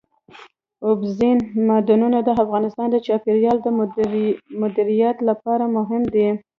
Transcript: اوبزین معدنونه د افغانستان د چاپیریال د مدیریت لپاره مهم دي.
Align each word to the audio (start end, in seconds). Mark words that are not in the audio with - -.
اوبزین 0.87 1.37
معدنونه 1.67 2.19
د 2.23 2.29
افغانستان 2.43 2.87
د 2.91 2.97
چاپیریال 3.05 3.57
د 3.63 3.67
مدیریت 4.61 5.17
لپاره 5.29 5.65
مهم 5.77 6.03
دي. 6.13 6.27